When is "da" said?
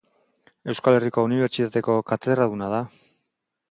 2.77-2.85